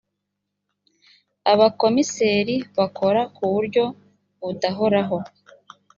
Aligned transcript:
abakomiseri 1.51 2.55
bakora 2.77 3.21
ku 3.35 3.43
buryo 3.53 3.83
budahoraho. 4.41 5.17